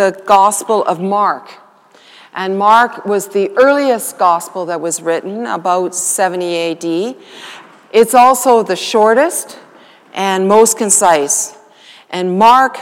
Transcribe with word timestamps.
the 0.00 0.18
Gospel 0.24 0.82
of 0.84 0.98
Mark. 0.98 1.50
And 2.32 2.58
Mark 2.58 3.04
was 3.04 3.28
the 3.28 3.50
earliest 3.50 4.16
gospel 4.16 4.64
that 4.64 4.80
was 4.80 5.02
written, 5.02 5.44
about 5.44 5.94
70 5.94 6.56
AD. 6.56 7.16
It's 7.92 8.14
also 8.14 8.62
the 8.62 8.76
shortest 8.76 9.58
and 10.14 10.48
most 10.48 10.78
concise. 10.78 11.54
And 12.08 12.38
Mark 12.38 12.78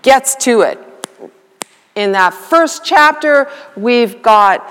gets 0.00 0.34
to 0.36 0.62
it. 0.62 0.78
In 1.94 2.12
that 2.12 2.32
first 2.32 2.86
chapter, 2.86 3.50
we've 3.76 4.22
got 4.22 4.66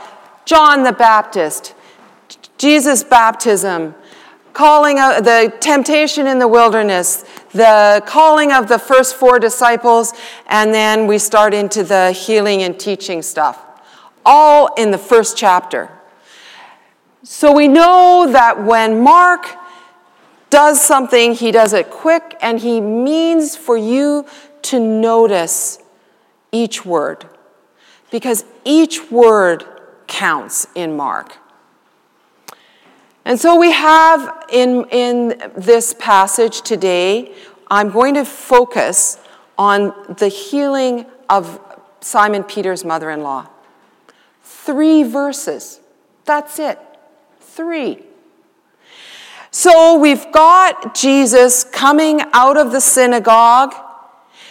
John 0.45 0.81
the 0.81 0.93
Baptist, 0.93 1.75
Jesus' 2.57 3.03
baptism, 3.03 3.93
calling 4.53 4.97
out 4.97 5.23
the 5.23 5.53
temptation 5.59 6.25
in 6.25 6.39
the 6.39 6.47
wilderness, 6.47 7.25
the 7.51 8.03
calling 8.05 8.51
of 8.51 8.67
the 8.67 8.79
first 8.79 9.15
four 9.15 9.39
disciples, 9.39 10.13
and 10.47 10.73
then 10.73 11.07
we 11.07 11.17
start 11.17 11.53
into 11.53 11.83
the 11.83 12.11
healing 12.11 12.63
and 12.63 12.79
teaching 12.79 13.21
stuff. 13.21 13.65
All 14.25 14.73
in 14.75 14.91
the 14.91 14.97
first 14.97 15.37
chapter. 15.37 15.89
So 17.23 17.51
we 17.51 17.67
know 17.67 18.27
that 18.31 18.63
when 18.63 19.01
Mark 19.01 19.45
does 20.49 20.81
something, 20.81 21.33
he 21.33 21.51
does 21.51 21.73
it 21.73 21.89
quick 21.89 22.35
and 22.41 22.59
he 22.59 22.81
means 22.81 23.55
for 23.55 23.77
you 23.77 24.25
to 24.63 24.79
notice 24.79 25.79
each 26.51 26.85
word 26.85 27.25
because 28.11 28.45
each 28.65 29.11
word 29.11 29.63
counts 30.07 30.67
in 30.75 30.95
Mark. 30.97 31.37
And 33.25 33.39
so 33.39 33.55
we 33.55 33.71
have 33.71 34.45
in, 34.51 34.85
in 34.89 35.51
this 35.55 35.93
passage 35.99 36.61
today, 36.61 37.35
I'm 37.69 37.91
going 37.91 38.15
to 38.15 38.25
focus 38.25 39.17
on 39.57 40.15
the 40.17 40.27
healing 40.27 41.05
of 41.29 41.59
Simon 42.01 42.43
Peter's 42.43 42.83
mother 42.83 43.09
in 43.11 43.21
law. 43.21 43.47
Three 44.41 45.03
verses. 45.03 45.79
That's 46.25 46.59
it. 46.59 46.79
Three. 47.39 48.03
So 49.51 49.97
we've 49.97 50.31
got 50.31 50.95
Jesus 50.95 51.63
coming 51.63 52.21
out 52.33 52.57
of 52.57 52.71
the 52.71 52.79
synagogue. 52.79 53.73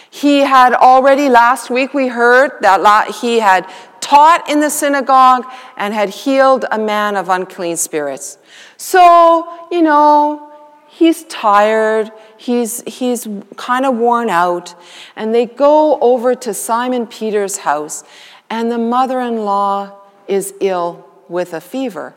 He 0.09 0.39
had 0.39 0.73
already, 0.73 1.29
last 1.29 1.69
week 1.69 1.93
we 1.93 2.07
heard 2.07 2.51
that 2.61 3.15
he 3.21 3.39
had 3.39 3.69
taught 4.01 4.49
in 4.49 4.59
the 4.59 4.69
synagogue 4.69 5.45
and 5.77 5.93
had 5.93 6.09
healed 6.09 6.65
a 6.71 6.77
man 6.77 7.15
of 7.15 7.29
unclean 7.29 7.77
spirits. 7.77 8.37
So, 8.77 9.67
you 9.71 9.81
know, 9.81 10.48
he's 10.89 11.23
tired, 11.25 12.11
he's, 12.37 12.81
he's 12.85 13.27
kind 13.55 13.85
of 13.85 13.95
worn 13.95 14.29
out, 14.29 14.75
and 15.15 15.33
they 15.33 15.45
go 15.45 15.99
over 15.99 16.35
to 16.35 16.53
Simon 16.53 17.07
Peter's 17.07 17.57
house, 17.57 18.03
and 18.49 18.71
the 18.71 18.77
mother 18.77 19.19
in 19.19 19.45
law 19.45 19.95
is 20.27 20.53
ill 20.59 21.05
with 21.27 21.53
a 21.53 21.61
fever. 21.61 22.15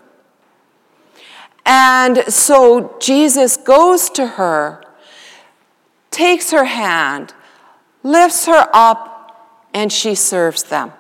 And 1.64 2.25
so 2.33 2.97
Jesus 2.98 3.56
goes 3.56 4.11
to 4.11 4.27
her, 4.27 4.83
takes 6.11 6.51
her 6.51 6.64
hand, 6.64 7.34
lifts 8.03 8.47
her 8.47 8.69
up, 8.73 9.69
and 9.73 9.92
she 9.92 10.14
serves 10.14 10.64
them. 10.64 10.92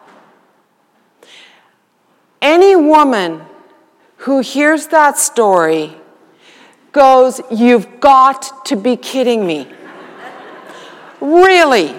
Any 2.40 2.76
woman 2.76 3.42
who 4.18 4.40
hears 4.40 4.88
that 4.88 5.18
story 5.18 5.96
goes, 6.92 7.40
You've 7.50 8.00
got 8.00 8.66
to 8.66 8.76
be 8.76 8.96
kidding 8.96 9.46
me. 9.46 9.68
really? 11.20 11.94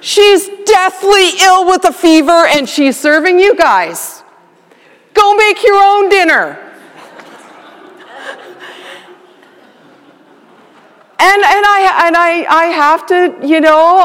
She's 0.00 0.48
deathly 0.66 1.30
ill 1.40 1.66
with 1.66 1.84
a 1.84 1.92
fever 1.92 2.46
and 2.46 2.68
she's 2.68 3.00
serving 3.00 3.38
you 3.38 3.56
guys. 3.56 4.22
Go 5.14 5.34
make 5.34 5.62
your 5.62 5.82
own 5.82 6.10
dinner. 6.10 6.58
and, 11.18 11.42
and, 11.42 11.64
I, 11.66 12.04
and 12.06 12.16
I, 12.16 12.44
I 12.48 12.64
have 12.66 13.06
to, 13.06 13.38
you 13.46 13.60
know, 13.60 13.96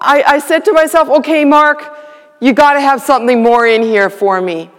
I, 0.00 0.24
I 0.26 0.38
said 0.38 0.64
to 0.64 0.72
myself, 0.72 1.08
okay, 1.08 1.44
Mark, 1.44 1.96
you 2.40 2.52
got 2.52 2.72
to 2.72 2.80
have 2.80 3.00
something 3.00 3.42
more 3.42 3.66
in 3.66 3.82
here 3.82 4.10
for 4.10 4.40
me. 4.40 4.70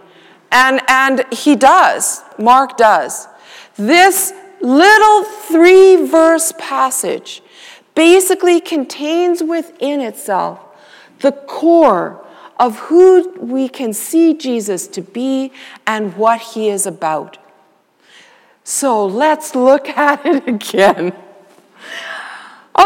And, 0.52 0.80
and 0.88 1.24
he 1.32 1.56
does. 1.56 2.22
Mark 2.38 2.76
does. 2.76 3.28
This 3.76 4.32
little 4.60 5.24
three 5.24 6.06
verse 6.06 6.52
passage 6.58 7.42
basically 7.94 8.60
contains 8.60 9.42
within 9.42 10.00
itself 10.00 10.60
the 11.20 11.32
core 11.32 12.24
of 12.58 12.78
who 12.80 13.30
we 13.38 13.68
can 13.68 13.92
see 13.92 14.34
Jesus 14.34 14.86
to 14.88 15.02
be 15.02 15.52
and 15.86 16.16
what 16.16 16.40
he 16.40 16.68
is 16.68 16.86
about. 16.86 17.38
So 18.64 19.06
let's 19.06 19.54
look 19.54 19.88
at 19.96 20.24
it 20.24 20.48
again. 20.48 21.12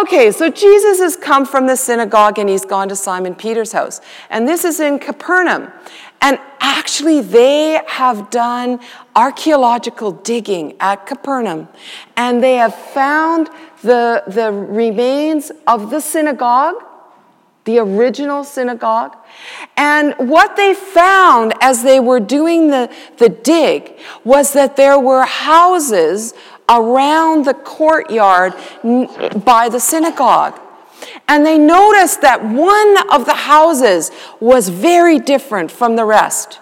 Okay, 0.00 0.30
so 0.30 0.48
Jesus 0.50 1.00
has 1.00 1.16
come 1.16 1.44
from 1.44 1.66
the 1.66 1.76
synagogue 1.76 2.38
and 2.38 2.48
he's 2.48 2.64
gone 2.64 2.88
to 2.88 2.96
Simon 2.96 3.34
Peter's 3.34 3.72
house. 3.72 4.00
And 4.28 4.46
this 4.46 4.64
is 4.64 4.78
in 4.78 5.00
Capernaum. 5.00 5.72
And 6.22 6.38
actually, 6.90 7.20
they 7.20 7.80
have 7.86 8.30
done 8.30 8.80
archaeological 9.14 10.10
digging 10.10 10.74
at 10.80 11.06
Capernaum, 11.06 11.68
and 12.16 12.42
they 12.42 12.56
have 12.56 12.74
found 12.74 13.48
the, 13.82 14.24
the 14.26 14.50
remains 14.50 15.52
of 15.68 15.90
the 15.90 16.00
synagogue, 16.00 16.74
the 17.64 17.78
original 17.78 18.42
synagogue. 18.42 19.16
And 19.76 20.14
what 20.18 20.56
they 20.56 20.74
found 20.74 21.54
as 21.60 21.84
they 21.84 22.00
were 22.00 22.18
doing 22.18 22.72
the, 22.72 22.92
the 23.18 23.28
dig 23.28 23.96
was 24.24 24.52
that 24.54 24.74
there 24.74 24.98
were 24.98 25.24
houses 25.26 26.34
around 26.68 27.44
the 27.44 27.54
courtyard 27.54 28.52
by 29.44 29.68
the 29.68 29.78
synagogue. 29.78 30.58
And 31.28 31.46
they 31.46 31.56
noticed 31.56 32.20
that 32.22 32.44
one 32.44 32.96
of 33.12 33.26
the 33.26 33.34
houses 33.34 34.10
was 34.40 34.68
very 34.68 35.20
different 35.20 35.70
from 35.70 35.94
the 35.94 36.04
rest. 36.04 36.59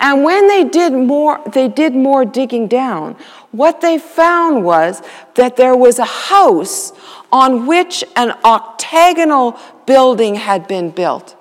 And 0.00 0.22
when 0.22 0.46
they 0.46 0.64
did 0.64 0.92
more, 0.92 1.40
they 1.52 1.68
did 1.68 1.94
more 1.94 2.24
digging 2.24 2.68
down, 2.68 3.16
what 3.50 3.80
they 3.80 3.98
found 3.98 4.64
was 4.64 5.02
that 5.34 5.56
there 5.56 5.76
was 5.76 5.98
a 5.98 6.04
house 6.04 6.92
on 7.32 7.66
which 7.66 8.04
an 8.14 8.32
octagonal 8.44 9.58
building 9.86 10.36
had 10.36 10.68
been 10.68 10.90
built. 10.90 11.36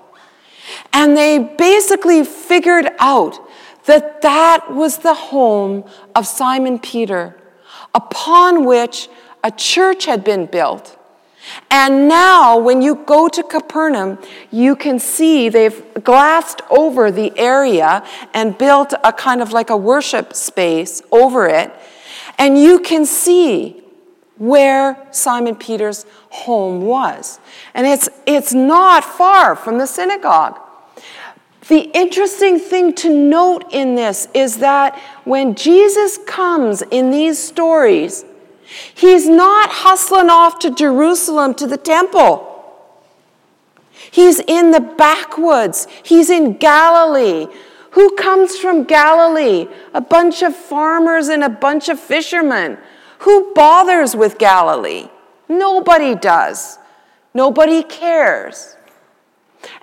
And 0.91 1.16
they 1.16 1.40
basically 1.40 2.23
figured 2.23 2.90
out 3.00 3.40
that 3.85 4.22
that 4.22 4.74
was 4.74 5.00
the 5.00 5.13
home 5.13 5.85
of 6.16 6.25
Simon 6.25 6.79
Peter, 6.79 7.39
upon 7.94 8.66
which 8.66 9.07
a 9.44 9.51
church 9.51 10.06
had 10.06 10.24
been 10.24 10.45
built. 10.45 10.97
And 11.69 12.08
now, 12.08 12.58
when 12.58 12.81
you 12.81 12.96
go 12.96 13.28
to 13.28 13.44
Capernaum, 13.44 14.18
you 14.52 14.75
can 14.75 15.00
see 15.00 15.50
they've 15.50 15.84
glassed 16.03 16.62
over 16.69 17.12
the 17.12 17.38
area 17.38 18.06
and 18.34 18.58
built 18.58 18.94
a 19.03 19.13
kind 19.13 19.41
of 19.41 19.52
like 19.52 19.69
a 19.69 19.78
worship 19.78 20.34
space 20.34 21.02
over 21.12 21.47
it. 21.47 21.72
And 22.38 22.57
you 22.57 22.80
can 22.80 23.06
see 23.06 23.84
where 24.38 24.97
Simon 25.12 25.56
Peter's 25.56 26.06
home 26.30 26.81
was. 26.81 27.40
And 27.74 27.88
it's, 27.88 28.07
it's 28.25 28.53
not 28.53 29.03
far 29.03 29.56
from 29.56 29.78
the 29.78 29.88
synagogue. 29.88 30.59
The 31.68 31.91
interesting 31.94 32.59
thing 32.59 32.94
to 32.96 33.09
note 33.09 33.66
in 33.72 33.96
this 33.96 34.28
is 34.34 34.59
that 34.59 34.97
when 35.25 35.53
Jesus 35.56 36.18
comes 36.25 36.81
in 36.81 37.12
these 37.12 37.38
stories, 37.38 38.24
He's 38.94 39.28
not 39.28 39.69
hustling 39.69 40.29
off 40.29 40.59
to 40.59 40.72
Jerusalem 40.72 41.53
to 41.55 41.67
the 41.67 41.78
temple. 41.78 42.44
He's 44.11 44.39
in 44.39 44.72
the 44.72 44.79
backwoods. 44.79 45.88
He's 46.03 46.29
in 46.29 46.57
Galilee. 46.57 47.47
Who 47.92 48.15
comes 48.15 48.57
from 48.57 48.83
Galilee? 48.83 49.68
A 49.94 50.01
bunch 50.01 50.42
of 50.42 50.56
farmers 50.56 51.30
and 51.30 51.44
a 51.44 51.50
bunch 51.50 51.89
of 51.89 52.00
fishermen. 52.00 52.77
Who 53.19 53.53
bothers 53.53 54.15
with 54.15 54.38
Galilee? 54.38 55.09
Nobody 55.50 56.15
does. 56.15 56.77
Nobody 57.33 57.83
cares. 57.83 58.75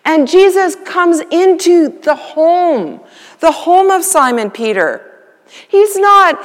And 0.05 0.29
Jesus 0.29 0.77
comes 0.85 1.21
into 1.31 1.89
the 1.89 2.15
home, 2.15 3.01
the 3.41 3.53
home 3.53 3.91
of 3.91 4.05
Simon 4.05 4.51
Peter. 4.51 5.14
He's 5.69 5.97
not 5.97 6.41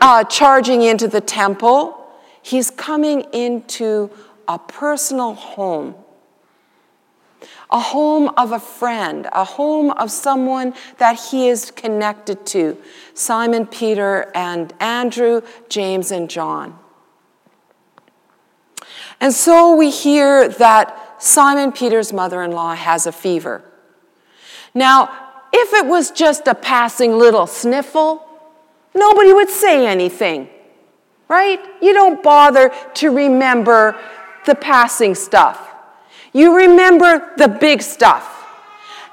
uh, 0.00 0.24
charging 0.24 0.82
into 0.82 1.08
the 1.08 1.20
temple, 1.20 2.06
he's 2.42 2.70
coming 2.70 3.22
into 3.32 4.10
a 4.48 4.58
personal 4.58 5.34
home. 5.34 5.94
A 7.70 7.80
home 7.80 8.30
of 8.36 8.52
a 8.52 8.60
friend, 8.60 9.26
a 9.32 9.44
home 9.44 9.90
of 9.92 10.10
someone 10.10 10.74
that 10.98 11.18
he 11.18 11.48
is 11.48 11.70
connected 11.70 12.46
to 12.46 12.76
Simon 13.14 13.66
Peter 13.66 14.30
and 14.34 14.72
Andrew, 14.78 15.40
James, 15.68 16.12
and 16.12 16.30
John. 16.30 16.78
And 19.20 19.32
so 19.32 19.74
we 19.74 19.90
hear 19.90 20.48
that 20.48 21.22
Simon 21.22 21.72
Peter's 21.72 22.12
mother 22.12 22.42
in 22.42 22.52
law 22.52 22.74
has 22.74 23.06
a 23.06 23.12
fever. 23.12 23.64
Now, 24.74 25.10
if 25.52 25.72
it 25.72 25.86
was 25.86 26.10
just 26.10 26.46
a 26.46 26.54
passing 26.54 27.18
little 27.18 27.46
sniffle, 27.46 28.23
nobody 28.94 29.32
would 29.32 29.50
say 29.50 29.86
anything, 29.86 30.48
right? 31.28 31.60
You 31.82 31.92
don't 31.92 32.22
bother 32.22 32.72
to 32.94 33.10
remember 33.10 33.98
the 34.46 34.54
passing 34.54 35.14
stuff. 35.14 35.70
You 36.32 36.56
remember 36.56 37.32
the 37.36 37.48
big 37.48 37.82
stuff. 37.82 38.30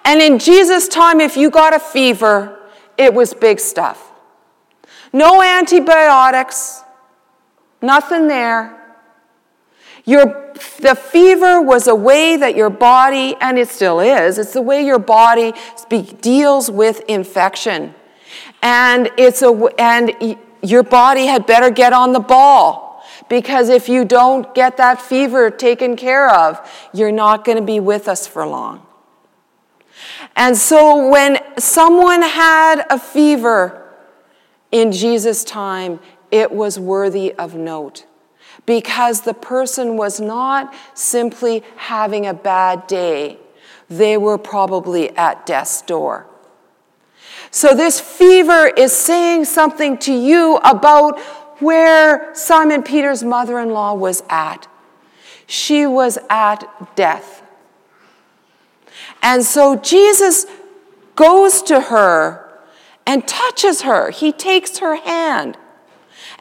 And 0.03 0.21
in 0.21 0.39
Jesus' 0.39 0.87
time, 0.87 1.21
if 1.21 1.37
you 1.37 1.49
got 1.49 1.73
a 1.73 1.79
fever, 1.79 2.59
it 2.97 3.13
was 3.13 3.33
big 3.33 3.59
stuff. 3.59 4.11
No 5.13 5.41
antibiotics, 5.41 6.81
nothing 7.81 8.27
there. 8.27 8.77
Your, 10.05 10.53
the 10.79 10.95
fever 10.95 11.61
was 11.61 11.87
a 11.87 11.93
way 11.93 12.35
that 12.37 12.55
your 12.55 12.69
body, 12.69 13.35
and 13.39 13.59
it 13.59 13.69
still 13.69 13.99
is, 13.99 14.37
it's 14.37 14.53
the 14.53 14.61
way 14.61 14.83
your 14.83 14.99
body 14.99 15.53
deals 16.21 16.71
with 16.71 17.01
infection. 17.07 17.93
And, 18.61 19.09
it's 19.17 19.41
a, 19.41 19.51
and 19.79 20.37
your 20.61 20.83
body 20.83 21.25
had 21.25 21.45
better 21.45 21.69
get 21.69 21.93
on 21.93 22.13
the 22.13 22.19
ball 22.19 23.03
because 23.29 23.69
if 23.69 23.89
you 23.89 24.05
don't 24.05 24.53
get 24.53 24.77
that 24.77 25.01
fever 25.01 25.49
taken 25.49 25.95
care 25.95 26.29
of, 26.29 26.59
you're 26.93 27.11
not 27.11 27.45
going 27.45 27.57
to 27.57 27.63
be 27.63 27.79
with 27.79 28.07
us 28.07 28.27
for 28.27 28.45
long. 28.45 28.85
And 30.35 30.57
so 30.57 31.09
when 31.09 31.39
someone 31.57 32.21
had 32.21 32.85
a 32.89 32.99
fever 32.99 33.93
in 34.71 34.91
Jesus' 34.91 35.43
time, 35.43 35.99
it 36.29 36.51
was 36.51 36.79
worthy 36.79 37.33
of 37.33 37.55
note 37.55 38.05
because 38.65 39.21
the 39.21 39.33
person 39.33 39.97
was 39.97 40.19
not 40.19 40.73
simply 40.93 41.63
having 41.75 42.25
a 42.25 42.33
bad 42.33 42.87
day, 42.87 43.37
they 43.89 44.17
were 44.17 44.37
probably 44.37 45.15
at 45.17 45.45
death's 45.45 45.81
door. 45.81 46.27
So, 47.51 47.75
this 47.75 47.99
fever 47.99 48.67
is 48.67 48.93
saying 48.93 49.45
something 49.45 49.97
to 49.99 50.13
you 50.13 50.55
about 50.63 51.19
where 51.59 52.33
Simon 52.33 52.81
Peter's 52.81 53.23
mother 53.23 53.59
in 53.59 53.71
law 53.71 53.93
was 53.93 54.23
at. 54.29 54.67
She 55.47 55.85
was 55.85 56.17
at 56.29 56.95
death. 56.95 57.43
And 59.21 59.43
so, 59.43 59.75
Jesus 59.75 60.45
goes 61.15 61.61
to 61.63 61.81
her 61.81 62.49
and 63.05 63.27
touches 63.27 63.81
her. 63.81 64.11
He 64.11 64.31
takes 64.31 64.77
her 64.77 64.95
hand 64.95 65.57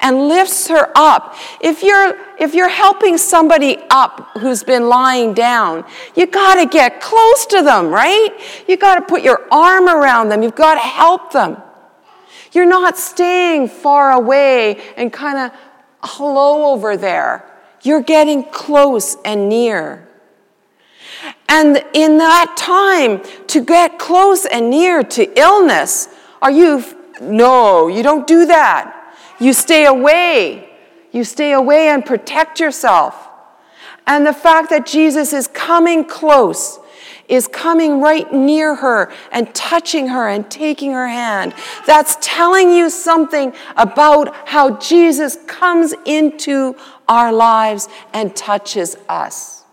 and 0.01 0.29
lifts 0.29 0.69
her 0.69 0.91
up. 0.95 1.37
If 1.61 1.83
you're, 1.83 2.17
if 2.39 2.55
you're 2.55 2.69
helping 2.69 3.19
somebody 3.19 3.79
up 3.91 4.31
who's 4.39 4.63
been 4.65 4.89
lying 4.89 5.35
down, 5.35 5.85
you 6.15 6.27
got 6.27 6.57
to 6.57 6.67
get 6.67 7.01
close 7.01 7.47
to 7.47 7.63
them, 7.63 7.89
right? 7.89 8.31
You 8.67 8.77
got 8.77 8.97
to 8.97 9.03
put 9.03 9.23
your 9.23 9.47
arm 9.53 9.89
around 9.89 10.31
them. 10.31 10.43
You've 10.43 10.55
got 10.55 10.75
to 10.75 10.81
help 10.81 11.33
them. 11.33 11.59
You're 12.53 12.67
not 12.67 12.99
staying 12.99 13.69
far 13.69 14.13
away 14.13 14.81
and 14.97 15.13
kind 15.13 15.39
of 15.39 15.59
hello 16.03 16.73
over 16.73 16.97
there. 16.97 17.45
You're 17.83 18.03
getting 18.03 18.45
close 18.45 19.17
and 19.25 19.49
near. 19.49 20.07
And 21.49 21.85
in 21.93 22.19
that 22.19 22.55
time, 22.57 23.23
to 23.49 23.65
get 23.65 23.99
close 23.99 24.47
and 24.47 24.71
near 24.71 25.03
to 25.03 25.39
illness, 25.39 26.09
are 26.41 26.51
you, 26.51 26.85
no, 27.21 27.89
you 27.89 28.03
don't 28.03 28.27
do 28.27 28.47
that. 28.47 28.97
You 29.41 29.53
stay 29.53 29.87
away. 29.87 30.69
You 31.13 31.25
stay 31.25 31.53
away 31.53 31.89
and 31.89 32.05
protect 32.05 32.61
yourself. 32.61 33.29
And 34.07 34.27
the 34.27 34.33
fact 34.33 34.71
that 34.71 34.87
Jesus 34.87 35.33
is 35.33 35.49
coming 35.49 36.05
close, 36.05 36.79
is 37.29 37.47
coming 37.47 38.01
right 38.01 38.33
near 38.33 38.75
her 38.75 39.13
and 39.31 39.55
touching 39.55 40.09
her 40.09 40.29
and 40.29 40.51
taking 40.51 40.93
her 40.93 41.07
hand, 41.07 41.55
that's 41.87 42.17
telling 42.21 42.71
you 42.71 42.91
something 42.91 43.55
about 43.77 44.35
how 44.49 44.77
Jesus 44.79 45.39
comes 45.47 45.95
into 46.05 46.77
our 47.09 47.33
lives 47.33 47.89
and 48.13 48.35
touches 48.35 48.97
us. 49.09 49.65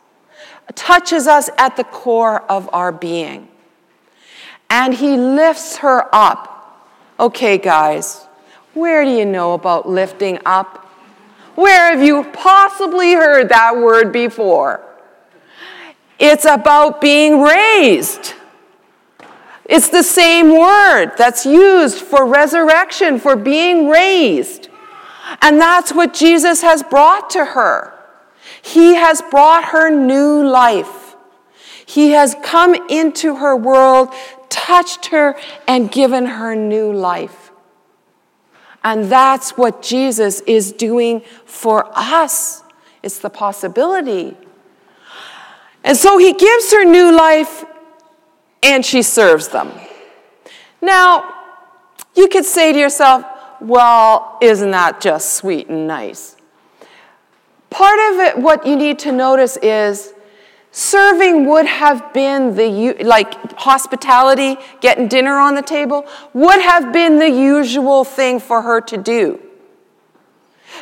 Touches 0.76 1.26
us 1.28 1.50
at 1.58 1.76
the 1.78 1.84
core 1.84 2.42
of 2.44 2.70
our 2.74 2.92
being. 2.92 3.48
And 4.70 4.94
he 4.94 5.18
lifts 5.18 5.78
her 5.78 6.14
up. 6.14 6.54
Okay, 7.20 7.58
guys, 7.58 8.27
where 8.78 9.04
do 9.04 9.12
you 9.12 9.26
know 9.26 9.54
about 9.54 9.90
lifting 9.90 10.40
up? 10.46 10.86
Where 11.56 11.92
have 11.92 12.04
you 12.04 12.24
possibly 12.34 13.14
heard 13.14 13.50
that 13.50 13.76
word 13.78 14.14
before? 14.14 14.84
It's 16.20 16.46
about 16.46 17.02
being 17.02 17.42
raised. 17.42 18.34
It's 19.66 19.90
the 19.90 20.04
same 20.04 20.58
word 20.58 21.14
that's 21.18 21.46
used 21.46 21.98
for 21.98 22.26
resurrection, 22.26 23.20
for 23.20 23.36
being 23.36 23.90
raised. 23.90 24.70
And 25.42 25.60
that's 25.60 25.92
what 25.92 26.14
Jesus 26.14 26.62
has 26.62 26.84
brought 26.84 27.30
to 27.32 27.44
her. 27.44 27.94
He 28.62 28.96
has 28.96 29.22
brought 29.30 29.66
her 29.66 29.90
new 29.90 30.48
life. 30.48 31.16
He 31.86 32.12
has 32.12 32.36
come 32.44 32.76
into 32.90 33.36
her 33.38 33.56
world, 33.56 34.14
touched 34.50 35.08
her, 35.08 35.36
and 35.68 35.92
given 35.92 36.26
her 36.26 36.56
new 36.56 36.94
life. 36.94 37.47
And 38.88 39.12
that's 39.12 39.58
what 39.58 39.82
Jesus 39.82 40.40
is 40.48 40.72
doing 40.72 41.22
for 41.44 41.92
us. 41.94 42.64
It's 43.04 43.20
the 43.20 43.30
possibility. 43.30 44.38
And 45.84 45.98
so 45.98 46.18
he 46.18 46.32
gives 46.32 46.72
her 46.72 46.86
new 46.86 47.12
life 47.12 47.66
and 48.64 48.86
she 48.86 49.02
serves 49.02 49.50
them. 49.50 49.74
Now, 50.82 51.34
you 52.16 52.30
could 52.30 52.46
say 52.46 52.72
to 52.72 52.80
yourself, 52.80 53.26
well, 53.60 54.38
isn't 54.40 54.72
that 54.72 55.02
just 55.02 55.34
sweet 55.34 55.68
and 55.68 55.86
nice? 55.86 56.38
Part 57.70 58.00
of 58.14 58.20
it, 58.22 58.38
what 58.38 58.66
you 58.66 58.78
need 58.78 59.00
to 59.00 59.12
notice 59.12 59.58
is 59.58 60.14
Serving 60.78 61.48
would 61.48 61.66
have 61.66 62.14
been 62.14 62.54
the, 62.54 62.94
like 63.04 63.34
hospitality, 63.54 64.58
getting 64.80 65.08
dinner 65.08 65.40
on 65.40 65.56
the 65.56 65.64
table, 65.64 66.06
would 66.36 66.62
have 66.62 66.94
been 66.94 67.18
the 67.18 67.28
usual 67.28 68.04
thing 68.04 68.40
for 68.40 68.62
her 68.62 68.80
to 68.82 68.96
do. 68.96 69.42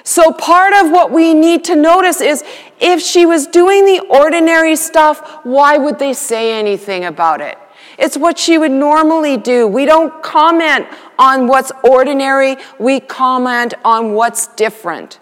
So, 0.04 0.34
part 0.34 0.74
of 0.74 0.92
what 0.92 1.14
we 1.14 1.34
need 1.34 1.64
to 1.64 1.78
notice 1.78 2.20
is 2.20 2.44
if 2.82 3.00
she 3.02 3.26
was 3.26 3.48
doing 3.48 3.86
the 3.86 4.02
ordinary 4.10 4.76
stuff, 4.76 5.40
why 5.46 5.78
would 5.78 5.98
they 5.98 6.12
say 6.12 6.60
anything 6.60 7.06
about 7.06 7.40
it? 7.40 7.58
It's 7.98 8.18
what 8.18 8.38
she 8.38 8.58
would 8.58 8.74
normally 8.74 9.38
do. 9.38 9.66
We 9.66 9.86
don't 9.86 10.22
comment 10.22 10.88
on 11.18 11.48
what's 11.48 11.72
ordinary, 11.86 12.58
we 12.80 13.00
comment 13.00 13.74
on 13.86 14.12
what's 14.12 14.48
different. 14.48 15.22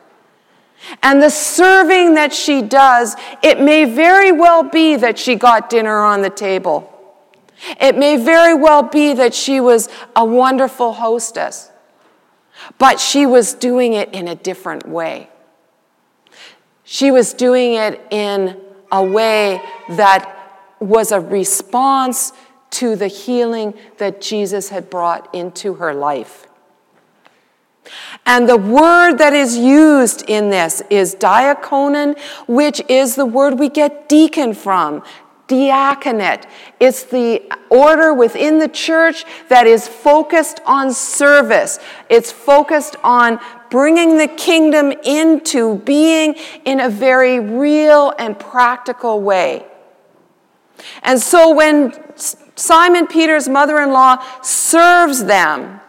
And 1.02 1.22
the 1.22 1.30
serving 1.30 2.16
that 2.16 2.34
she 2.34 2.62
does, 2.62 3.16
it 3.42 3.60
may 3.60 3.86
very 3.86 4.32
well 4.32 4.64
be 4.64 4.96
that 4.98 5.18
she 5.18 5.36
got 5.36 5.70
dinner 5.70 6.02
on 6.02 6.22
the 6.22 6.30
table. 6.30 6.90
It 7.80 7.98
may 7.98 8.18
very 8.18 8.54
well 8.54 8.84
be 8.84 9.14
that 9.14 9.34
she 9.34 9.60
was 9.60 9.90
a 10.16 10.26
wonderful 10.26 10.94
hostess, 10.94 11.72
but 12.78 13.00
she 13.00 13.26
was 13.26 13.54
doing 13.54 13.94
it 13.94 14.14
in 14.14 14.28
a 14.28 14.36
different 14.36 14.88
way. 14.88 15.30
She 16.84 17.12
was 17.12 17.34
doing 17.34 17.76
it 17.76 18.02
in 18.12 18.60
a 18.92 19.04
way 19.04 19.62
that 19.90 20.30
was 20.80 21.12
a 21.12 21.20
response 21.20 22.34
to 22.72 22.96
the 22.96 23.08
healing 23.08 23.74
that 23.98 24.20
Jesus 24.20 24.70
had 24.70 24.90
brought 24.90 25.34
into 25.34 25.76
her 25.76 25.94
life. 25.94 26.48
And 28.26 28.48
the 28.48 28.58
word 28.58 29.18
that 29.18 29.34
is 29.34 29.58
used 29.58 30.24
in 30.30 30.50
this 30.50 30.82
is 30.90 31.16
diaconon, 31.16 32.18
which 32.48 32.82
is 32.90 33.16
the 33.16 33.26
word 33.26 33.60
we 33.60 33.70
get 33.70 34.08
deacon 34.08 34.54
from. 34.54 35.04
Diaconate. 35.48 36.48
It's 36.80 37.04
the 37.04 37.44
order 37.70 38.14
within 38.14 38.60
the 38.60 38.70
church 38.70 39.26
that 39.50 39.68
is 39.68 39.88
focused 39.88 40.62
on 40.66 40.94
service. 40.94 41.80
It's 42.10 42.32
focused 42.32 42.96
on 43.04 43.40
bringing 43.70 44.18
the 44.18 44.28
kingdom 44.28 44.94
into 45.04 45.80
being 45.80 46.36
in 46.64 46.80
a 46.80 46.90
very 46.90 47.40
real 47.40 48.14
and 48.18 48.40
practical 48.40 49.20
way. 49.20 49.66
And 51.04 51.20
so 51.20 51.54
when 51.54 51.94
Simon 52.56 53.08
Peter's 53.08 53.50
mother 53.50 53.80
in 53.80 53.92
law 53.92 54.24
serves 54.42 55.26
them, 55.26 55.82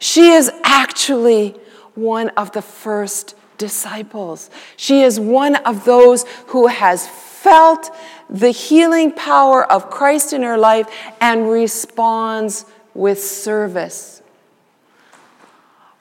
she 0.00 0.30
is 0.30 0.50
actually 0.64 1.54
one 1.94 2.30
of 2.30 2.50
the 2.52 2.62
first 2.62 3.36
disciples. 3.58 4.50
She 4.76 5.02
is 5.02 5.20
one 5.20 5.56
of 5.56 5.84
those 5.84 6.24
who 6.48 6.66
has 6.66 7.06
felt 7.06 7.94
the 8.28 8.50
healing 8.50 9.12
power 9.12 9.70
of 9.70 9.90
Christ 9.90 10.32
in 10.32 10.42
her 10.42 10.56
life 10.56 10.88
and 11.20 11.50
responds 11.50 12.64
with 12.94 13.22
service. 13.22 14.22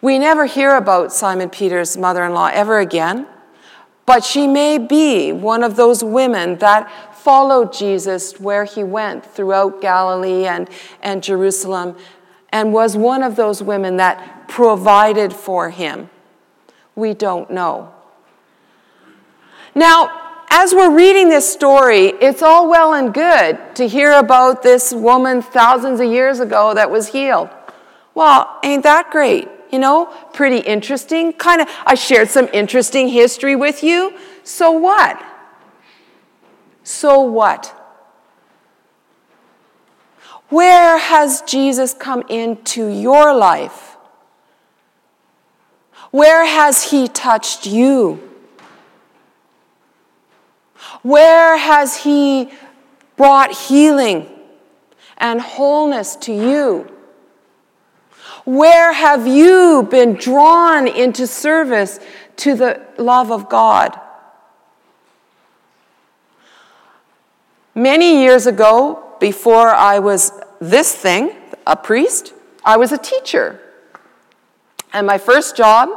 We 0.02 0.18
never 0.18 0.46
hear 0.46 0.78
about 0.78 1.12
Simon 1.12 1.50
Peter's 1.50 1.98
mother 1.98 2.24
in 2.24 2.34
law 2.34 2.50
ever 2.54 2.80
again, 2.80 3.28
but 4.06 4.24
she 4.24 4.48
may 4.48 4.78
be 4.78 5.34
one 5.34 5.62
of 5.62 5.76
those 5.76 6.04
women 6.04 6.58
that 6.60 6.90
followed 7.16 7.74
Jesus 7.74 8.40
where 8.40 8.64
he 8.64 8.84
went 8.84 9.26
throughout 9.26 9.82
Galilee 9.82 10.46
and, 10.46 10.70
and 11.02 11.22
Jerusalem 11.22 11.98
and 12.52 12.74
was 12.74 12.98
one 12.98 13.24
of 13.24 13.36
those 13.36 13.62
women 13.62 13.98
that 13.98 14.48
provided 14.48 15.34
for 15.34 15.70
him? 15.70 16.10
We 16.96 17.14
don't 17.14 17.50
know. 17.52 17.94
Now, 19.76 20.44
as 20.50 20.74
we're 20.74 20.96
reading 20.96 21.30
this 21.30 21.52
story, 21.52 22.08
it's 22.08 22.42
all 22.42 22.70
well 22.70 22.94
and 22.94 23.14
good 23.14 23.76
to 23.76 23.88
hear 23.88 24.14
about 24.14 24.64
this 24.64 24.92
woman 24.92 25.42
thousands 25.42 26.00
of 26.00 26.12
years 26.12 26.40
ago 26.40 26.74
that 26.74 26.90
was 26.90 27.10
healed. 27.10 27.50
Well, 28.16 28.60
ain't 28.64 28.84
that 28.84 29.12
great? 29.12 29.48
You 29.72 29.80
know, 29.80 30.08
pretty 30.34 30.58
interesting. 30.58 31.34
Kind 31.34 31.62
of, 31.62 31.70
I 31.86 31.94
shared 31.94 32.30
some 32.30 32.50
interesting 32.52 33.08
history 33.08 33.56
with 33.56 33.84
you. 33.84 34.18
So 34.44 34.72
what? 34.72 35.24
So 36.84 37.22
what? 37.22 37.79
Where 40.50 40.98
has 40.98 41.42
Jesus 41.42 41.94
come 41.94 42.24
into 42.30 42.88
your 42.88 43.34
life? 43.34 43.96
Where 46.12 46.46
has 46.46 46.92
he 46.92 47.08
touched 47.08 47.66
you? 47.66 48.30
Where 51.02 51.58
has 51.58 51.98
He 52.04 52.52
brought 53.16 53.56
healing 53.56 54.30
and 55.18 55.40
wholeness 55.40 56.16
to 56.18 56.34
you? 56.34 56.92
Where 58.46 58.94
have 58.94 59.28
you 59.28 59.88
been 59.90 60.14
drawn 60.14 60.88
into 60.88 61.28
service 61.28 62.00
to 62.38 62.56
the 62.56 62.86
love 62.98 63.32
of 63.32 63.50
God? 63.50 64.00
Many 67.76 68.22
years 68.22 68.48
ago, 68.48 69.06
before 69.20 69.70
I 69.70 70.00
was 70.00 70.32
this 70.60 70.96
thing, 70.96 71.32
a 71.66 71.76
priest, 71.76 72.34
I 72.64 72.78
was 72.78 72.92
a 72.92 72.98
teacher. 72.98 73.60
And 74.92 75.06
my 75.06 75.18
first 75.18 75.56
job 75.56 75.90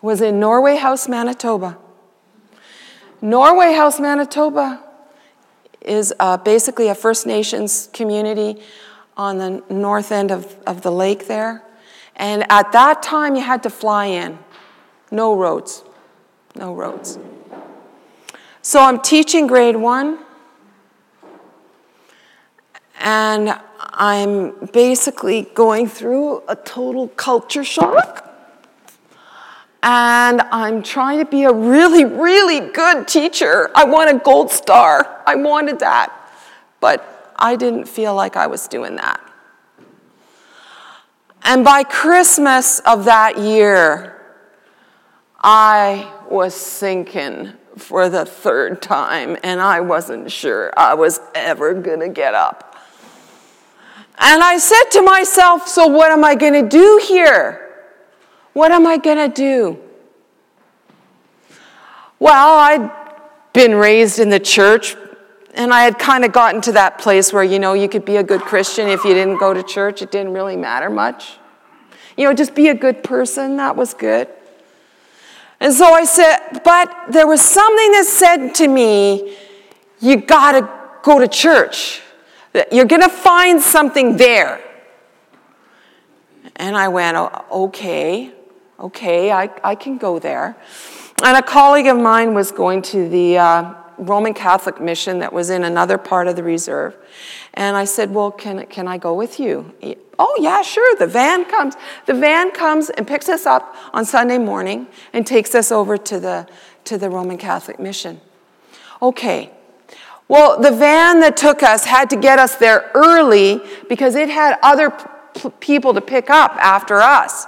was 0.00 0.20
in 0.20 0.40
Norway 0.40 0.76
House, 0.76 1.08
Manitoba. 1.08 1.78
Norway 3.20 3.72
House, 3.72 4.00
Manitoba 4.00 4.82
is 5.80 6.12
uh, 6.18 6.36
basically 6.36 6.88
a 6.88 6.94
First 6.94 7.26
Nations 7.26 7.88
community 7.92 8.60
on 9.16 9.38
the 9.38 9.62
north 9.72 10.10
end 10.10 10.30
of, 10.30 10.56
of 10.66 10.82
the 10.82 10.90
lake 10.90 11.28
there. 11.28 11.62
And 12.16 12.44
at 12.50 12.72
that 12.72 13.02
time, 13.02 13.36
you 13.36 13.42
had 13.42 13.62
to 13.62 13.70
fly 13.70 14.06
in. 14.06 14.38
No 15.10 15.36
roads. 15.36 15.82
No 16.54 16.74
roads. 16.74 17.18
So 18.60 18.80
I'm 18.80 19.00
teaching 19.00 19.46
grade 19.46 19.76
one, 19.76 20.18
and 23.02 23.58
I'm 23.78 24.66
basically 24.72 25.42
going 25.54 25.88
through 25.88 26.42
a 26.48 26.56
total 26.56 27.08
culture 27.08 27.64
shock 27.64 28.32
and 29.82 30.40
I'm 30.52 30.82
trying 30.82 31.18
to 31.18 31.24
be 31.24 31.42
a 31.42 31.52
really, 31.52 32.04
really 32.04 32.60
good 32.60 33.08
teacher. 33.08 33.68
I 33.74 33.84
want 33.84 34.10
a 34.10 34.18
gold 34.18 34.52
star. 34.52 35.22
I 35.26 35.34
wanted 35.34 35.80
that. 35.80 36.16
But 36.78 37.32
I 37.36 37.56
didn't 37.56 37.86
feel 37.86 38.14
like 38.14 38.36
I 38.36 38.46
was 38.46 38.68
doing 38.68 38.96
that. 38.96 39.20
And 41.42 41.64
by 41.64 41.82
Christmas 41.82 42.78
of 42.80 43.04
that 43.06 43.38
year, 43.38 44.20
I 45.40 46.12
was 46.30 46.54
sinking 46.54 47.54
for 47.76 48.08
the 48.08 48.24
third 48.24 48.80
time, 48.80 49.36
and 49.42 49.60
I 49.60 49.80
wasn't 49.80 50.30
sure 50.30 50.72
I 50.76 50.94
was 50.94 51.20
ever 51.34 51.74
to 51.82 52.08
get 52.08 52.34
up. 52.34 52.71
And 54.18 54.42
I 54.42 54.58
said 54.58 54.84
to 54.92 55.02
myself, 55.02 55.68
So, 55.68 55.86
what 55.86 56.10
am 56.10 56.24
I 56.24 56.34
going 56.34 56.52
to 56.52 56.68
do 56.68 57.00
here? 57.06 57.58
What 58.52 58.70
am 58.70 58.86
I 58.86 58.98
going 58.98 59.16
to 59.16 59.34
do? 59.34 59.78
Well, 62.18 62.58
I'd 62.58 62.90
been 63.52 63.74
raised 63.74 64.18
in 64.18 64.30
the 64.30 64.38
church, 64.38 64.94
and 65.54 65.72
I 65.72 65.82
had 65.82 65.98
kind 65.98 66.24
of 66.24 66.32
gotten 66.32 66.60
to 66.62 66.72
that 66.72 66.98
place 66.98 67.32
where, 67.32 67.42
you 67.42 67.58
know, 67.58 67.72
you 67.72 67.88
could 67.88 68.04
be 68.04 68.16
a 68.16 68.22
good 68.22 68.42
Christian 68.42 68.88
if 68.88 69.04
you 69.04 69.14
didn't 69.14 69.38
go 69.38 69.52
to 69.52 69.62
church. 69.62 70.02
It 70.02 70.10
didn't 70.10 70.32
really 70.32 70.56
matter 70.56 70.88
much. 70.88 71.38
You 72.16 72.26
know, 72.28 72.34
just 72.34 72.54
be 72.54 72.68
a 72.68 72.74
good 72.74 73.02
person. 73.02 73.56
That 73.56 73.76
was 73.76 73.94
good. 73.94 74.28
And 75.60 75.72
so 75.72 75.92
I 75.92 76.04
said, 76.04 76.60
but 76.64 76.92
there 77.10 77.26
was 77.26 77.40
something 77.40 77.92
that 77.92 78.04
said 78.04 78.54
to 78.56 78.68
me, 78.68 79.36
you 80.00 80.16
got 80.16 80.52
to 80.52 80.68
go 81.02 81.18
to 81.18 81.28
church. 81.28 82.02
You're 82.70 82.84
going 82.84 83.02
to 83.02 83.08
find 83.08 83.60
something 83.60 84.16
there. 84.16 84.62
And 86.56 86.76
I 86.76 86.88
went, 86.88 87.16
oh, 87.16 87.44
okay 87.64 88.32
okay, 88.82 89.30
I, 89.30 89.48
I 89.64 89.74
can 89.74 89.96
go 89.96 90.18
there. 90.18 90.56
And 91.22 91.36
a 91.36 91.42
colleague 91.42 91.86
of 91.86 91.96
mine 91.96 92.34
was 92.34 92.50
going 92.50 92.82
to 92.82 93.08
the 93.08 93.38
uh, 93.38 93.74
Roman 93.96 94.34
Catholic 94.34 94.80
mission 94.80 95.20
that 95.20 95.32
was 95.32 95.50
in 95.50 95.62
another 95.62 95.96
part 95.96 96.26
of 96.26 96.36
the 96.36 96.42
reserve. 96.42 96.96
And 97.54 97.76
I 97.76 97.84
said, 97.84 98.12
Well, 98.12 98.32
can, 98.32 98.66
can 98.66 98.88
I 98.88 98.98
go 98.98 99.14
with 99.14 99.38
you? 99.38 99.72
Oh, 100.18 100.36
yeah, 100.40 100.62
sure. 100.62 100.96
The 100.96 101.06
van 101.06 101.44
comes. 101.44 101.74
The 102.06 102.14
van 102.14 102.50
comes 102.50 102.90
and 102.90 103.06
picks 103.06 103.28
us 103.28 103.46
up 103.46 103.74
on 103.92 104.04
Sunday 104.04 104.38
morning 104.38 104.88
and 105.12 105.26
takes 105.26 105.54
us 105.54 105.70
over 105.70 105.96
to 105.96 106.18
the, 106.18 106.48
to 106.84 106.98
the 106.98 107.08
Roman 107.08 107.38
Catholic 107.38 107.78
mission. 107.78 108.20
Okay. 109.00 109.52
Well, 110.32 110.58
the 110.58 110.70
van 110.70 111.20
that 111.20 111.36
took 111.36 111.62
us 111.62 111.84
had 111.84 112.08
to 112.08 112.16
get 112.16 112.38
us 112.38 112.56
there 112.56 112.90
early 112.94 113.60
because 113.86 114.14
it 114.14 114.30
had 114.30 114.58
other 114.62 114.88
p- 114.88 115.50
people 115.60 115.92
to 115.92 116.00
pick 116.00 116.30
up 116.30 116.52
after 116.52 117.02
us. 117.02 117.46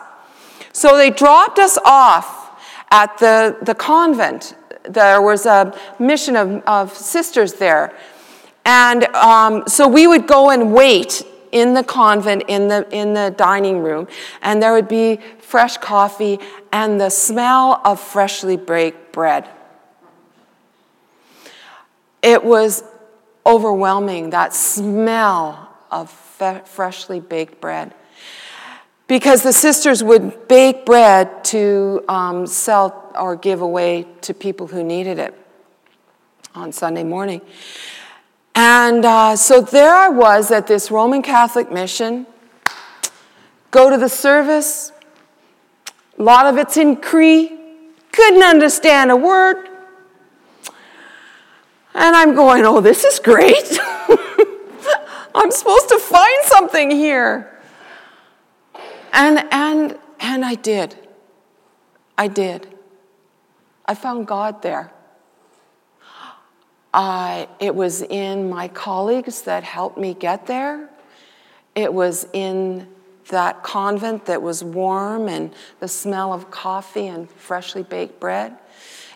So 0.75 0.95
they 0.99 1.09
dropped 1.09 1.59
us 1.59 1.79
off 1.83 2.61
at 2.91 3.17
the, 3.17 3.57
the 3.63 3.75
convent. 3.75 4.55
There 4.83 5.23
was 5.23 5.47
a 5.47 5.75
mission 5.99 6.37
of, 6.37 6.63
of 6.67 6.95
sisters 6.95 7.55
there. 7.55 7.97
And 8.67 9.05
um, 9.15 9.65
so 9.67 9.89
we 9.89 10.07
would 10.07 10.27
go 10.27 10.51
and 10.51 10.71
wait 10.75 11.23
in 11.53 11.73
the 11.73 11.85
convent, 11.85 12.43
in 12.49 12.69
the, 12.69 12.87
in 12.95 13.15
the 13.15 13.33
dining 13.35 13.79
room, 13.79 14.09
and 14.43 14.63
there 14.63 14.75
would 14.75 14.89
be 14.89 15.21
fresh 15.39 15.79
coffee 15.79 16.39
and 16.71 17.01
the 17.01 17.09
smell 17.09 17.81
of 17.83 17.99
freshly 17.99 18.59
baked 18.59 19.11
bread. 19.11 19.49
It 22.25 22.43
was 22.43 22.83
overwhelming, 23.45 24.31
that 24.31 24.55
smell 24.55 25.69
of 25.91 26.11
fe- 26.11 26.63
freshly 26.65 27.21
baked 27.21 27.61
bread 27.61 27.95
because 29.07 29.43
the 29.43 29.53
sisters 29.53 30.03
would 30.03 30.49
bake 30.49 30.87
bread 30.87 31.45
to 31.45 32.03
um, 32.09 32.47
sell 32.47 33.13
or 33.15 33.37
give 33.37 33.61
away 33.61 34.07
to 34.23 34.33
people 34.33 34.67
who 34.67 34.83
needed 34.83 35.19
it 35.19 35.35
on 36.55 36.73
Sunday 36.73 37.05
morning. 37.05 37.43
And 38.55 39.05
uh, 39.05 39.37
so 39.37 39.61
there 39.61 39.95
I 39.95 40.09
was 40.09 40.51
at 40.51 40.67
this 40.67 40.91
Roman 40.91 41.21
Catholic 41.21 41.71
mission, 41.71 42.27
go 43.71 43.91
to 43.91 43.99
the 43.99 44.09
service, 44.09 44.93
a 46.19 46.23
lot 46.23 46.47
of 46.47 46.57
it's 46.57 46.79
in 46.79 46.97
Cree, 46.97 47.55
couldn't 48.13 48.43
understand 48.43 49.11
a 49.11 49.17
word. 49.17 49.74
And 51.95 52.17
I'm 52.17 52.35
going, 52.35 52.65
oh, 52.65 52.81
this 52.81 53.05
is 53.05 53.19
great. 53.19 53.79
I'm 55.35 55.51
supposed 55.51 55.89
to 55.91 55.99
find 55.99 56.45
something 56.45 56.91
here. 56.91 57.51
And, 59.13 59.47
and, 59.53 59.99
and 60.19 60.45
I 60.45 60.55
did. 60.57 60.97
I 62.19 62.29
did. 62.29 62.69
I 63.87 63.95
found 63.95 64.27
God 64.27 64.63
there. 64.63 64.93
I, 66.93 67.49
it 67.59 67.75
was 67.75 68.03
in 68.03 68.49
my 68.49 68.69
colleagues 68.69 69.43
that 69.43 69.65
helped 69.65 69.99
me 69.99 70.15
get 70.15 70.47
there. 70.47 70.89
It 71.75 71.93
was 71.93 72.27
in 72.33 72.89
that 73.29 73.63
convent 73.63 74.27
that 74.27 74.43
was 74.43 74.63
warm 74.63 75.29
and 75.29 75.53
the 75.81 75.89
smell 75.89 76.33
of 76.33 76.51
coffee 76.51 77.07
and 77.07 77.29
freshly 77.31 77.83
baked 77.83 78.21
bread. 78.21 78.57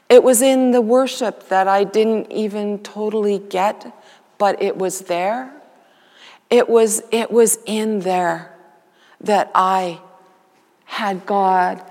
It 0.08 0.22
was 0.22 0.40
in 0.40 0.70
the 0.70 0.80
worship 0.80 1.48
that 1.48 1.68
I 1.68 1.84
didn't 1.84 2.32
even 2.32 2.78
totally 2.78 3.38
get, 3.38 3.94
but 4.38 4.62
it 4.62 4.76
was 4.76 5.02
there. 5.02 5.52
It 6.48 6.68
was, 6.68 7.02
it 7.10 7.30
was 7.30 7.58
in 7.66 8.00
there 8.00 8.54
that 9.20 9.50
I 9.54 10.00
had 10.86 11.26
God 11.26 11.82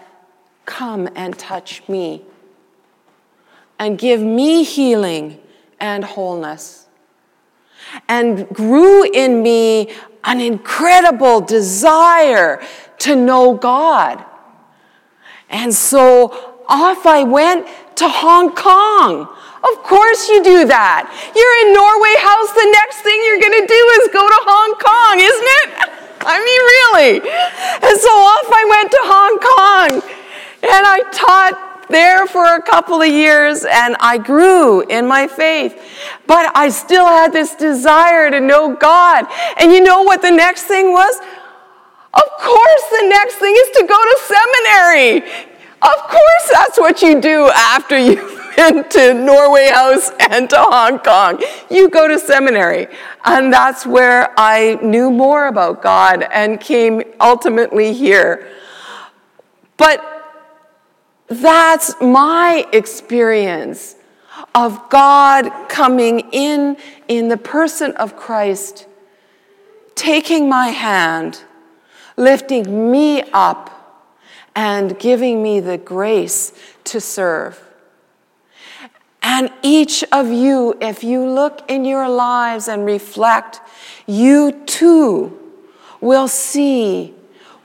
come 0.66 1.08
and 1.16 1.38
touch 1.38 1.88
me 1.88 2.24
and 3.78 3.98
give 4.00 4.22
me 4.22 4.64
healing 4.64 5.40
and 5.80 6.04
wholeness, 6.04 6.88
and 8.10 8.50
grew 8.50 9.04
in 9.12 9.44
me 9.44 9.94
an 10.24 10.42
incredible 10.42 11.40
desire 11.40 12.60
to 12.98 13.16
know 13.16 13.54
God. 13.54 14.26
And 15.50 15.74
so 15.74 16.64
off 16.68 17.06
I 17.06 17.24
went 17.24 17.68
to 17.98 18.08
Hong 18.08 18.54
Kong. 18.54 19.28
Of 19.64 19.84
course 19.84 20.30
you 20.30 20.44
do 20.44 20.66
that. 20.70 21.10
You're 21.34 21.58
in 21.66 21.74
Norway 21.74 22.16
House. 22.22 22.50
The 22.54 22.70
next 22.72 23.02
thing 23.02 23.18
you're 23.26 23.42
going 23.42 23.58
to 23.58 23.68
do 23.68 23.82
is 24.00 24.14
go 24.14 24.22
to 24.22 24.40
Hong 24.46 24.74
Kong, 24.78 25.16
isn't 25.18 25.52
it? 25.62 25.68
I 26.22 26.38
mean, 26.38 26.62
really. 26.78 27.14
And 27.82 27.96
so 28.00 28.12
off 28.14 28.48
I 28.54 28.64
went 28.70 28.90
to 28.92 29.02
Hong 29.06 29.36
Kong 29.40 29.90
and 30.64 30.84
I 30.86 31.00
taught 31.12 31.88
there 31.90 32.28
for 32.28 32.56
a 32.56 32.62
couple 32.62 33.02
of 33.02 33.08
years 33.08 33.64
and 33.64 33.96
I 34.00 34.18
grew 34.18 34.82
in 34.82 35.08
my 35.08 35.28
faith. 35.28 35.74
But 36.28 36.52
I 36.56 36.70
still 36.70 37.08
had 37.08 37.32
this 37.34 37.56
desire 37.56 38.30
to 38.30 38.40
know 38.40 38.76
God. 38.76 39.26
And 39.58 39.72
you 39.72 39.82
know 39.82 40.04
what 40.04 40.22
the 40.22 40.32
next 40.32 40.64
thing 40.64 40.92
was? 40.92 41.20
Of 42.14 42.30
course, 42.40 42.84
the 42.92 43.08
next 43.10 43.36
thing 43.36 43.56
is 43.56 43.70
to 43.78 43.86
go 43.88 43.98
to 43.98 44.18
seminary. 44.26 45.57
Of 45.82 45.98
course, 46.10 46.50
that's 46.52 46.80
what 46.80 47.02
you 47.02 47.22
do 47.22 47.50
after 47.54 47.98
you've 47.98 48.54
been 48.56 48.90
to 48.90 49.14
Norway 49.14 49.70
House 49.72 50.10
and 50.20 50.50
to 50.50 50.58
Hong 50.58 51.00
Kong. 51.00 51.42
You 51.70 51.90
go 51.90 52.08
to 52.08 52.18
seminary. 52.18 52.88
And 53.24 53.54
that's 53.54 53.86
where 53.86 54.34
I 54.40 54.80
knew 54.82 55.12
more 55.12 55.48
about 55.48 55.84
God 55.84 56.24
and 56.32 56.60
came 56.60 57.04
ultimately 57.22 57.94
here. 57.94 58.48
But 59.78 60.04
that's 61.28 61.94
my 62.02 62.66
experience 62.74 63.96
of 64.56 64.90
God 64.90 65.52
coming 65.70 66.22
in 66.32 66.78
in 67.08 67.28
the 67.28 67.38
person 67.38 67.92
of 67.98 68.16
Christ, 68.16 68.88
taking 69.94 70.50
my 70.50 70.70
hand, 70.70 71.44
lifting 72.16 72.92
me 72.92 73.22
up, 73.34 73.77
and 74.58 74.98
giving 74.98 75.44
me 75.44 75.60
the 75.60 75.78
grace 75.78 76.52
to 76.84 77.00
serve. 77.00 77.64
And 79.22 79.52
each 79.62 80.04
of 80.12 80.32
you, 80.32 80.76
if 80.82 81.04
you 81.04 81.24
look 81.24 81.64
in 81.70 81.86
your 81.86 82.10
lives 82.10 82.68
and 82.68 82.84
reflect, 82.84 83.62
you 84.08 84.64
too 84.66 85.38
will 86.02 86.28
see 86.28 87.14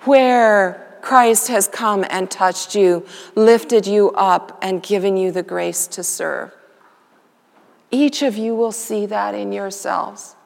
where 0.03 0.99
Christ 1.01 1.49
has 1.49 1.67
come 1.67 2.05
and 2.11 2.31
touched 2.31 2.75
you, 2.75 3.07
lifted 3.35 3.87
you 3.87 4.11
up, 4.11 4.59
and 4.61 4.83
given 4.83 5.17
you 5.17 5.33
the 5.33 5.43
grace 5.43 5.87
to 5.89 6.03
serve. 6.03 6.53
Each 7.91 8.21
of 8.21 8.37
you 8.37 8.55
will 8.55 8.73
see 8.73 9.07
that 9.07 9.35
in 9.35 9.51
yourselves. 9.51 10.37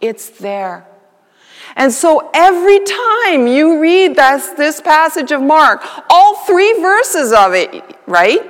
It's 0.00 0.30
there. 0.30 0.86
And 1.76 1.92
so 1.92 2.30
every 2.34 2.80
time 2.80 3.46
you 3.46 3.80
read 3.80 4.16
this, 4.16 4.48
this 4.50 4.80
passage 4.80 5.32
of 5.32 5.42
Mark, 5.42 5.82
all 6.10 6.36
three 6.44 6.72
verses 6.80 7.32
of 7.32 7.54
it, 7.54 7.82
right? 8.06 8.40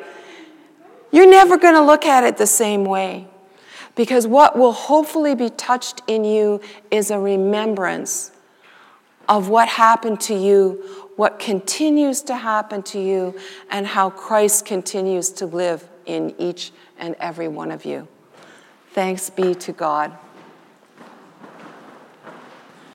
You're 1.11 1.31
never 1.31 1.57
going 1.57 1.75
to 1.75 1.83
look 1.83 2.05
at 2.05 2.25
it 2.25 2.37
the 2.37 2.47
same 2.47 2.85
way. 2.85 3.27
Because 3.95 4.27
what 4.27 4.57
will 4.57 4.73
hopefully 4.73 5.35
be 5.35 5.51
touched 5.51 6.03
in 6.07 6.25
you 6.25 6.61
is 6.91 7.11
a 7.11 7.19
remembrance 7.19 8.31
of 9.29 9.49
what 9.49 9.69
happened 9.69 10.21
to 10.21 10.35
you, 10.35 11.11
what 11.17 11.39
continues 11.39 12.23
to 12.23 12.37
happen 12.37 12.83
to 12.85 13.01
you, 13.01 13.39
and 13.71 13.87
how 13.87 14.09
Christ 14.09 14.65
continues 14.65 15.31
to 15.31 15.47
live 15.47 15.87
in 16.07 16.35
each 16.39 16.73
and 16.99 17.17
every 17.19 17.49
one 17.49 17.71
of 17.71 17.85
you. 17.85 18.07
Thanks 18.93 19.31
be 19.31 19.55
to 19.57 19.73
God. 19.73 20.17